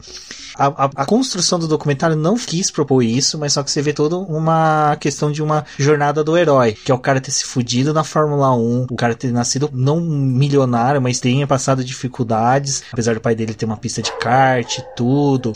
[0.56, 3.94] A, a- a construção do documentário não quis propor isso, mas só que você vê
[3.94, 7.94] toda uma questão de uma jornada do herói, que é o cara ter se fudido
[7.94, 13.22] na Fórmula 1, o cara ter nascido não milionário, mas tenha passado dificuldades, apesar do
[13.22, 15.54] pai dele ter uma pista de kart, tudo,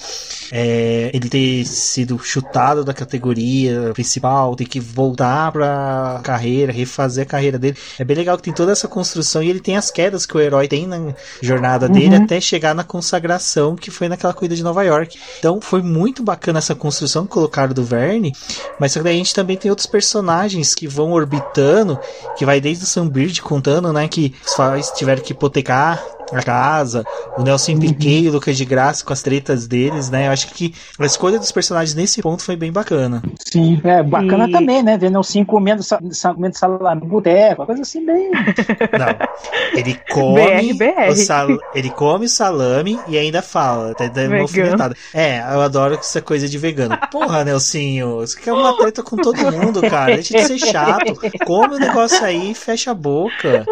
[0.51, 7.27] é, ele ter sido chutado da categoria principal, ter que voltar pra carreira, refazer a
[7.27, 7.77] carreira dele.
[7.97, 10.39] É bem legal que tem toda essa construção e ele tem as quedas que o
[10.39, 12.23] herói tem na jornada dele Uhum.
[12.25, 15.17] até chegar na consagração que foi naquela corrida de Nova York.
[15.39, 18.33] Então foi muito bacana essa construção que colocaram do Verne,
[18.79, 21.97] mas só que daí a gente também tem outros personagens que vão orbitando,
[22.37, 26.03] que vai desde o Sam Beard contando, né, que os pais tiveram que hipotecar
[26.35, 27.03] a casa,
[27.37, 30.27] o Nelson Piquet e o Lucas de Graça com as tretas deles, né?
[30.27, 33.21] Eu acho que a escolha dos personagens nesse ponto foi bem bacana.
[33.51, 34.97] Sim, é bacana E- também, né?
[34.97, 35.99] Vendo o cinco comendo, sa-
[36.33, 38.31] comendo salame no boteco, uma coisa assim bem.
[38.97, 39.77] Não.
[39.77, 41.09] Ele come, BR, BR.
[41.11, 44.95] O sal, ele come o salame e ainda fala, até dando alfinetada.
[45.13, 46.97] É, eu adoro essa coisa de vegano.
[47.11, 50.15] Porra, Nelsinho, você quer uma treta com todo mundo, cara.
[50.15, 51.13] Deixa de ser chato.
[51.45, 53.65] Come o negócio aí e fecha a boca.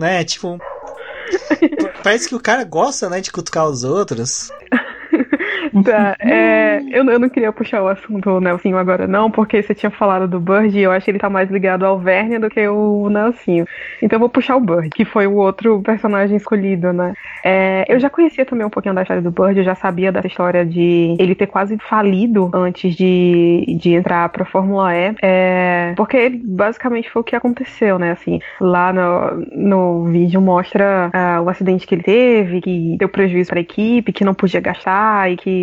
[0.00, 0.24] Né?
[0.24, 0.58] Tipo.
[2.02, 4.50] Parece que o cara gosta, né, de cutucar os outros.
[5.84, 9.90] Tá, é, eu, eu não queria puxar o assunto Nelsinho agora, não, porque você tinha
[9.90, 12.66] falado do Bird e eu acho que ele tá mais ligado ao Verne do que
[12.66, 13.66] o Nelsinho.
[14.02, 17.14] Então eu vou puxar o Bird, que foi o outro personagem escolhido, né?
[17.44, 20.26] É, eu já conhecia também um pouquinho da história do Bird, eu já sabia dessa
[20.26, 26.16] história de ele ter quase falido antes de, de entrar pra Fórmula E, é, porque
[26.16, 28.12] ele, basicamente foi o que aconteceu, né?
[28.12, 33.50] Assim, lá no, no vídeo mostra ah, o acidente que ele teve, que deu prejuízo
[33.50, 35.59] pra equipe, que não podia gastar e que,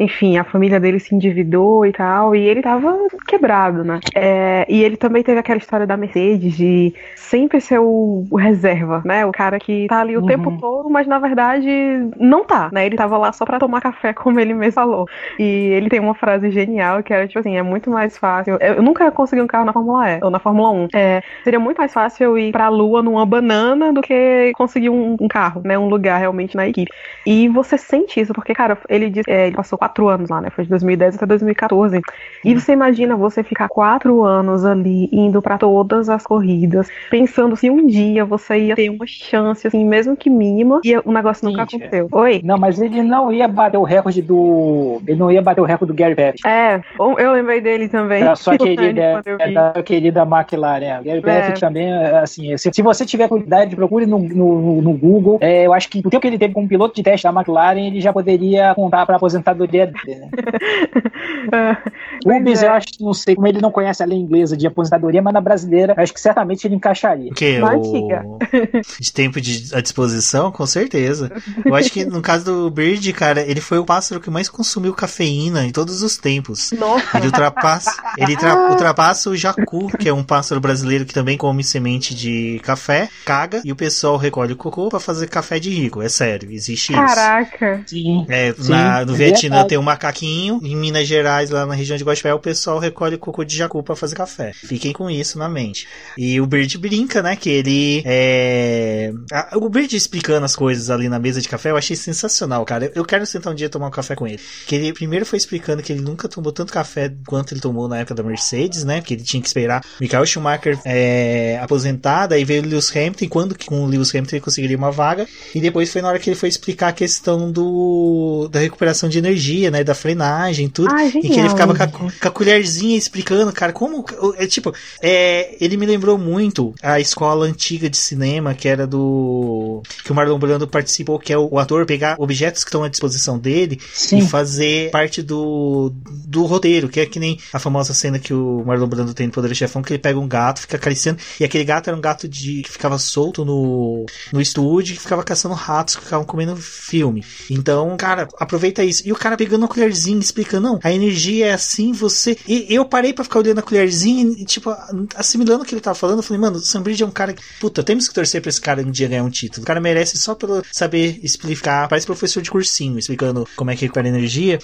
[0.00, 4.00] enfim, a família dele se endividou e tal, e ele tava quebrado, né?
[4.14, 9.02] É, e ele também teve aquela história da Mercedes de sempre ser o, o reserva,
[9.04, 9.26] né?
[9.26, 10.26] O cara que tá ali o Uhum.
[10.26, 11.68] tempo todo, mas na verdade
[12.16, 12.86] não tá, né?
[12.86, 15.06] Ele tava lá só pra tomar café, como ele mesmo falou.
[15.38, 18.56] E ele tem uma frase genial que era tipo assim: é muito mais fácil.
[18.60, 20.88] Eu, nunca consegui um carro na Fórmula E ou na Fórmula 1.
[20.94, 25.16] É, seria muito mais fácil eu ir pra lua numa banana do que conseguir um,
[25.20, 25.78] um carro, né?
[25.78, 26.90] Um lugar realmente na equipe.
[27.24, 30.50] E você sente isso, porque, cara, ele disse, é, ele passou quatro anos lá, né?
[30.50, 32.00] Foi de 2010 até 2014.
[32.44, 37.70] E você imagina você ficar quatro anos ali indo pra todas as corridas, pensando se
[37.70, 41.62] um dia você ia ter uma chance, assim, mesmo que mínima, e o negócio nunca
[41.62, 42.08] Gente, aconteceu.
[42.12, 42.40] Oi?
[42.44, 45.00] Não, mas ele não ia bater o recorde do.
[45.06, 46.40] Ele não ia bater o recorde do Gary Pérez.
[46.44, 48.22] É, eu lembrei dele também.
[48.22, 50.84] Era só querida, eu é da querida McLaren.
[50.84, 51.00] é.
[51.00, 51.22] O Gary É.
[51.22, 55.38] Pérez também, é, assim, se, se você tiver cuidado, procure no, no, no Google.
[55.40, 57.86] É, eu acho que o tempo que ele teve como piloto de teste da McLaren,
[57.86, 60.20] ele já poderia contar para aposentadoria dele.
[60.20, 60.30] Né?
[62.24, 62.66] Rubens, é.
[62.66, 65.32] eu acho que não sei como ele não conhece a lei inglesa de aposentadoria, mas
[65.34, 67.30] na brasileira, eu acho que certamente ele encaixaria.
[67.30, 67.58] O que?
[67.58, 67.78] Na O...
[67.78, 68.24] antiga.
[69.00, 70.50] De tempo de, à disposição?
[70.50, 71.30] Com certeza.
[71.64, 74.92] Eu acho que no caso do Bird, cara, ele foi o pássaro que mais consumiu
[74.94, 76.72] cafeína em todos os tempos.
[76.72, 81.36] Nossa, Ele ultrapassa, ele tra- ultrapassa o jacu, que é um pássaro brasileiro que também
[81.36, 85.70] come semente de café, caga e o pessoal recolhe o cocô pra fazer café de
[85.70, 86.02] rico.
[86.02, 87.00] É sério, existe isso.
[87.00, 87.82] caraca.
[87.86, 88.26] Sim.
[88.28, 91.96] É, Sim, na- no é Vietnã tem um macaquinho, em Minas Gerais, lá na região
[91.96, 94.52] de Guaxupé, o pessoal recolhe cocô de jacu pra fazer café.
[94.54, 95.86] Fiquem com isso na mente.
[96.16, 99.12] E o Bird brinca, né, que ele é...
[99.32, 102.86] a- O Bird explicando as coisas ali na mesa de café, eu achei sensacional, cara.
[102.86, 104.40] Eu- Eu quero sentar um dia e tomar um café com ele.
[104.66, 107.98] Que ele primeiro foi explicando que ele nunca tomou tanto café quanto ele tomou na
[107.98, 112.62] época da Mercedes, né, porque ele tinha que esperar Michael Schumacher é, aposentar, daí veio
[112.62, 115.60] o Lewis Hamilton, e quando que com o Lewis Hamilton ele conseguiria uma vaga, e
[115.60, 119.70] depois foi na hora que ele foi explicar a questão do da recuperação de energia,
[119.70, 122.96] né, da frenagem, tudo, Ah, e que ele ficava com a com, com a colherzinha
[122.96, 124.04] explicando, cara, como.
[124.36, 129.82] É tipo, é, ele me lembrou muito a escola antiga de cinema, que era do.
[130.04, 132.88] que o Marlon Brando participou, que é o, o ator pegar objetos que estão à
[132.88, 134.18] disposição dele Sim.
[134.18, 138.62] e fazer parte do, do roteiro, que é que nem a famosa cena que o
[138.64, 141.64] Marlon Brando tem no Poder Chefão, que ele pega um gato, fica acariciando, e aquele
[141.64, 145.96] gato era um gato de que ficava solto no, no estúdio, que ficava caçando ratos
[145.96, 147.24] que ficavam comendo filme.
[147.50, 149.02] Então, cara, aproveita isso.
[149.06, 152.36] E o cara pegando a colherzinha, explicando, não, a energia é assim, você.
[152.46, 154.74] E eu parei pra ficar olhando a colherzinha e, tipo,
[155.14, 157.32] assimilando o que ele tava falando, eu falei, mano, o Sam Bridge é um cara
[157.32, 159.62] que, puta, temos que torcer pra esse cara um dia ganhar um título.
[159.62, 163.82] O cara merece só pelo saber explicar, parece professor de cursinho, explicando como é que
[163.82, 164.58] recupera energia.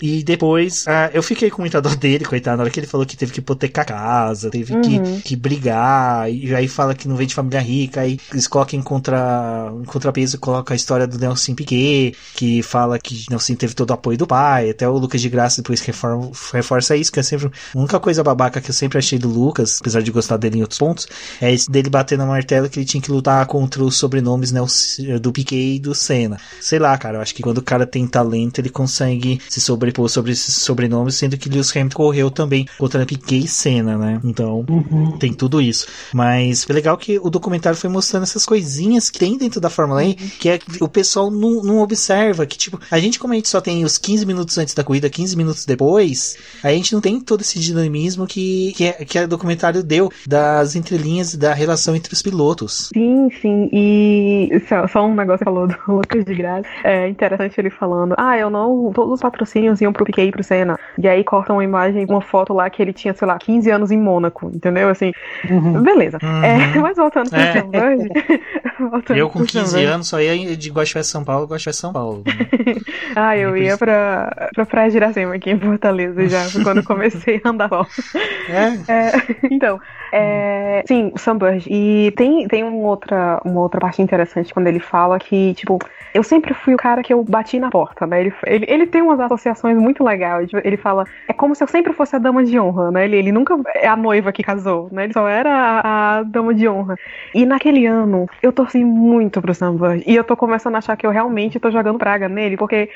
[0.00, 3.06] E depois, ah, eu fiquei com muita dor dele, coitado, na hora que ele falou
[3.06, 4.82] que teve que hipotecar a casa, teve Uhum.
[4.82, 8.78] que, que brigar, e aí fala que não vem de família rica, aí eles colocam
[8.78, 13.74] em, contra, em contrapeso, coloca a história do Nelson Piquet, que fala que Nelson teve
[13.74, 17.20] todo o apoio do pai, até o Lucas de Graça depois reforma, reforça isso, que
[17.20, 20.36] é sempre a única coisa babaca que eu sempre achei do Lucas, apesar de gostar
[20.36, 21.06] dele em outros pontos,
[21.40, 25.18] é esse dele bater na martela que ele tinha que lutar contra os sobrenomes Nelson,
[25.20, 26.38] do Piquet e do Senna.
[26.60, 30.08] Sei lá, cara, eu acho que quando o cara tem talento, ele consegue se sobrepor
[30.08, 34.20] sobre esses sobrenomes, sendo que Lewis Hamilton correu também contra Piquet e Senna, né?
[34.24, 35.16] Então, Uhum.
[35.18, 35.86] tem tudo isso.
[36.12, 40.04] Mas é legal que o documentário foi mostrando essas coisinhas que tem dentro da Fórmula
[40.04, 43.36] E, que é que o pessoal não, não observa, que tipo, a gente como a
[43.36, 47.00] gente só tem os 15 minutos antes da corrida, 15 minutos depois, a gente não
[47.00, 51.94] tem todo esse dinamismo que, que, é, que o documentário deu das entrelinhas da relação
[51.94, 52.90] entre os pilotos.
[52.92, 53.68] Sim, sim.
[53.72, 56.68] E só, só um negócio que falou do Lucas de Graça.
[56.84, 58.90] É interessante ele falando: Ah, eu não.
[58.94, 60.78] Todos os patrocínios iam pro Piquet e pro Senna.
[60.98, 63.90] E aí cortam uma imagem, uma foto lá que ele tinha, sei lá, 15 anos
[63.90, 64.88] em Mônaco, entendeu?
[64.88, 65.12] Assim,
[65.50, 65.82] Uhum.
[65.82, 66.18] beleza.
[66.22, 66.44] Uhum.
[66.44, 67.52] É, mas voltando pro É.
[67.52, 68.08] Sam Bird,
[68.90, 69.92] voltando Eu com pro Sam 15 Bird.
[69.92, 72.22] anos só ia de Guaxupé São Paulo, Guaxupé São Paulo.
[72.26, 72.34] né?
[73.16, 76.84] Ah, eu ia pra, pra Praia de Iracema aqui em Fortaleza já, foi quando eu
[76.84, 77.70] comecei a andar.
[78.48, 79.12] É, É,
[79.50, 79.80] então,
[80.16, 81.66] é, sim, o.
[81.68, 85.78] E tem, tem uma, outra, uma outra parte interessante quando ele fala que, tipo,
[86.16, 88.20] eu sempre fui o cara que eu bati na porta, né?
[88.20, 90.48] Ele, ele, ele tem umas associações muito legais.
[90.48, 93.04] Tipo, Ele fala, é como se eu sempre fosse a dama de honra, né?
[93.04, 95.04] Ele, ele nunca é a noiva que casou, né?
[95.04, 96.96] Ele só era a, a dama de honra.
[97.34, 100.04] E naquele ano, eu torci muito pro Sunburst.
[100.06, 102.88] E eu tô começando a achar que eu realmente tô jogando praga nele, porque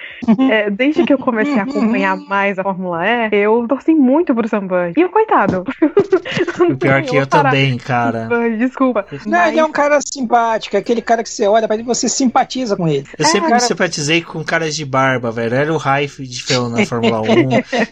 [0.51, 4.49] é, desde que eu comecei a acompanhar mais a Fórmula E, eu torci muito pro
[4.49, 4.97] Sunburst.
[4.97, 5.65] E o coitado.
[6.71, 8.29] o pior que eu também, cara.
[8.59, 9.07] Desculpa.
[9.27, 11.85] Não, Mas- ele é um cara simpático, é aquele cara que você olha pra ele
[11.85, 13.07] você simpatiza com ele.
[13.19, 15.55] Eu sempre É, me cara- simpatizei com caras de barba, velho.
[15.55, 17.27] Era o Heifeld na Fórmula 1.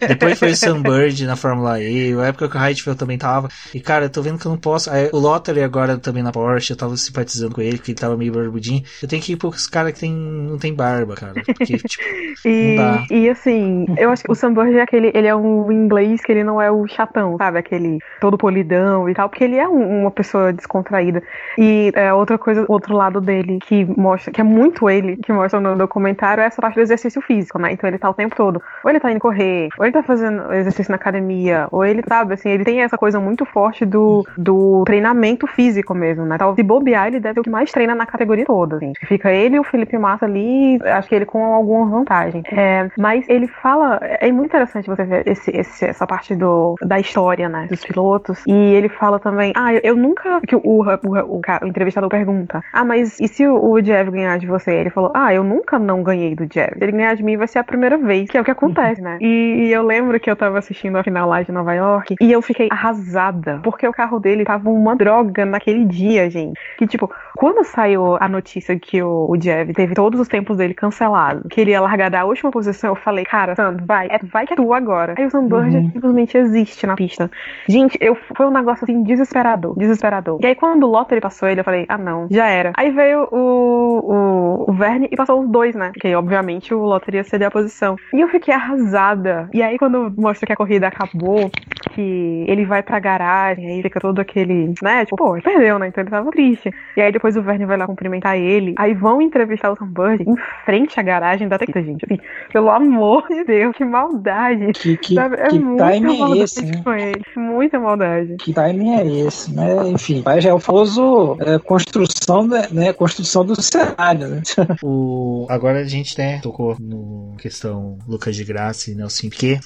[0.08, 2.14] depois foi o Sunbird na Fórmula E.
[2.14, 3.48] Na época que o Heifeld também tava.
[3.74, 4.90] E, cara, eu tô vendo que eu não posso.
[4.90, 6.72] Aí, o Lottery agora também na Porsche.
[6.72, 8.82] Eu tava simpatizando com ele, porque ele tava meio barbudinho.
[9.02, 11.34] Eu tenho que ir pros caras que tem, não tem barba, cara.
[11.44, 12.04] Porque, tipo,
[12.44, 13.06] E, Não dá.
[13.10, 16.44] e assim, eu acho que o Sunburst é aquele, ele é um inglês que ele
[16.44, 17.58] não é o chatão, sabe?
[17.58, 21.22] Aquele todo polidão e tal, porque ele é um- uma pessoa descontraída.
[21.58, 25.60] E é, outra coisa, outro lado dele que mostra, que é muito ele, que mostra
[25.60, 27.72] no documentário, é essa parte do exercício físico, né?
[27.72, 30.52] Então ele tá o tempo todo, ou ele tá indo correr, ou ele tá fazendo
[30.54, 34.82] exercício na academia, ou ele, sabe, assim, ele tem essa coisa muito forte do, do
[34.84, 36.38] treinamento físico mesmo, né?
[36.38, 38.92] Talvez se bobear, ele deve ser o que mais treina na categoria toda, assim.
[39.06, 42.42] Fica ele e o Felipe Massa ali, acho que ele com alguma vantagem.
[42.52, 46.98] É, mas ele fala, é muito interessante você ver esse, esse- essa parte do, da
[47.00, 50.82] história, né, dos pilotos, e ele fala também, ah, eu, eu nunca, que o, o,
[50.82, 54.72] o, o entrevistador pergunta, ah, mas e se o, o Jeff ganhar de você?
[54.72, 56.76] Ele falou, ah, eu nunca não ganhei do Jeff.
[56.76, 59.00] Se ele ganhar de mim vai ser a primeira vez, que é o que acontece,
[59.02, 59.18] né?
[59.20, 62.32] E, e eu lembro que eu tava assistindo a final lá de Nova York, e
[62.32, 66.58] eu fiquei arrasada, porque o carro dele tava uma droga naquele dia, gente.
[66.76, 70.74] Que, tipo, quando saiu a notícia que o, o Jeff teve todos os tempos dele
[70.74, 74.46] cancelados, que ele ia largar da última posição, eu falei, cara, Sandro, vai, é, vai
[74.46, 75.14] que é tu agora.
[75.16, 75.90] Aí o Sandberg Uhum.
[75.92, 77.30] simplesmente existe na pista.
[77.68, 80.38] Gente, eu, foi um negócio assim, desesperador, desesperador.
[80.42, 82.72] E aí quando o Lottery passou ele, eu falei, ah não, já era.
[82.76, 85.90] Aí veio o, o, o Verne e passou os dois, né?
[85.92, 87.96] Porque obviamente o Lottery ia ceder a posição.
[88.12, 89.48] E eu fiquei arrasada.
[89.52, 91.50] E aí quando mostra que a corrida acabou,
[91.94, 95.04] que ele vai pra garagem, aí fica todo aquele, né?
[95.04, 95.88] Tipo, pô, ele perdeu, né?
[95.88, 96.72] Então ele tava triste.
[96.96, 98.74] E aí depois o Verne vai lá cumprimentar ele.
[98.78, 102.04] Aí vão entrevistar o Sunbird em frente à garagem da Tequila, gente.
[102.04, 102.20] Assim,
[102.52, 104.72] pelo amor de Deus, que maldade.
[104.72, 105.36] Que, que, Sabe?
[105.36, 106.82] É que muita timing é esse, né?
[106.84, 107.22] com ele.
[107.36, 108.36] Muita maldade.
[108.38, 109.88] Que timing é esse, né?
[109.88, 112.92] Enfim, mas é o famoso é, construção, da- né?
[112.92, 114.42] Construção do cenário, né?
[114.82, 115.46] O...
[115.48, 119.60] Agora a gente né, tocou no questão Lucas de Graça e Nelson Piquet.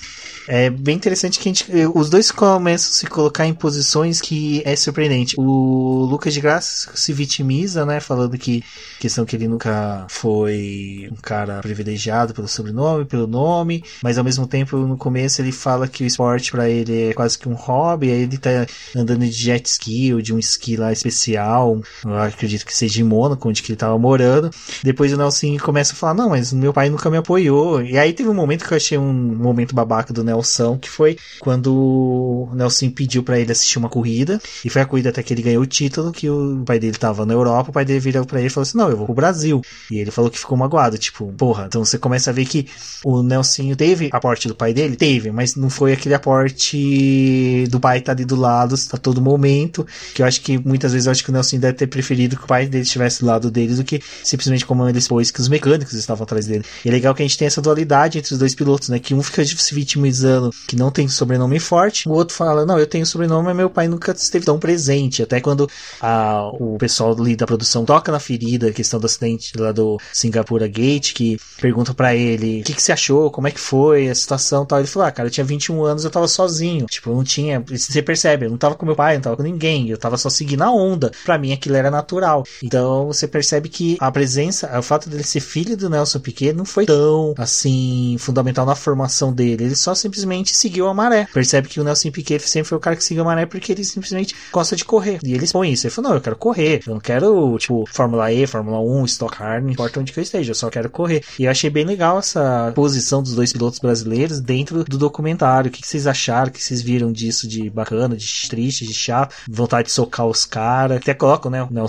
[0.49, 4.63] É bem interessante que a gente, os dois começam a se colocar em posições que
[4.65, 5.35] é surpreendente.
[5.39, 8.01] O Lucas de Graça se vitimiza, né?
[8.01, 8.63] Falando que
[9.01, 14.47] questão que ele nunca foi um cara privilegiado pelo sobrenome, pelo nome, mas ao mesmo
[14.47, 18.11] tempo no começo ele fala que o esporte para ele é quase que um hobby,
[18.11, 18.51] aí ele tá
[18.97, 23.05] andando de jet ski ou de um esqui lá especial, eu acredito que seja em
[23.05, 24.51] Mônaco, onde que ele tava morando.
[24.83, 27.83] Depois o Nelson começa a falar: "Não, mas meu pai nunca me apoiou".
[27.83, 31.17] E aí teve um momento que eu achei um momento babaca do Nelson, que foi
[31.41, 35.33] quando o Nelson pediu para ele assistir uma corrida, e foi a corrida até que
[35.33, 38.25] ele ganhou o título, que o pai dele tava na Europa, o pai dele virou
[38.25, 39.63] para ele e falou assim: "Não, eu vou pro Brasil".
[39.91, 41.67] E ele falou que ficou magoado, tipo, porra.
[41.67, 42.67] Então você começa a ver que
[43.05, 48.01] o Nelson teve aporte do pai dele, teve, mas não foi aquele aporte do pai
[48.01, 51.25] tá ali do lado a todo momento, que eu acho que muitas vezes eu acho
[51.25, 53.85] que o Nelson deve ter preferido que o pai dele estivesse do lado dele do
[53.85, 56.65] que simplesmente como ele expôs que os mecânicos estavam atrás dele.
[56.85, 58.99] E é legal que a gente tem essa dualidade entre os dois pilotos, né?
[58.99, 62.87] Que um fica se vitimizando que não tem sobrenome forte, o outro fala, não, eu
[62.87, 65.23] tenho sobrenome, mas meu pai nunca esteve tão presente.
[65.23, 65.69] Até quando
[66.01, 69.99] a, o pessoal ali da produção toca na ferida, a questão do acidente lá do
[70.13, 74.09] Singapura Gate, que pergunta para ele, o que, que você achou, como é que foi
[74.09, 74.79] a situação tal.
[74.79, 76.87] Ele falou, ah, cara, eu tinha 21 anos, eu tava sozinho.
[76.87, 79.89] Tipo, não tinha, você percebe, eu não tava com meu pai, não tava com ninguém,
[79.89, 81.11] eu tava só seguindo a onda.
[81.25, 82.45] Para mim aquilo era natural.
[82.63, 86.65] Então você percebe que a presença, o fato dele ser filho do Nelson Piquet não
[86.65, 89.65] foi tão, assim, fundamental na formação dele.
[89.65, 91.27] Ele só simplesmente seguiu a maré.
[91.33, 93.85] Percebe que o Nelson Piquet sempre foi o cara que seguiu a maré porque ele
[93.85, 95.19] simplesmente gosta de correr.
[95.25, 95.87] E ele expõe isso.
[95.87, 96.81] Ele falou, não, eu quero correr.
[96.87, 100.23] Eu não quero, tipo, Fórmula E, Fórmula 1, Stock Car, não importa onde que eu
[100.23, 101.25] esteja, eu só quero correr.
[101.39, 105.69] E eu achei bem legal essa posição dos dois pilotos brasileiros dentro do documentário.
[105.69, 106.49] O que, vocês acharam?
[106.49, 108.25] O que vocês viram disso de bacana, de
[108.63, 109.35] triste, de chato?
[109.51, 110.99] Vontade de socar os caras.
[110.99, 111.89] Até colocam, né, o Nelson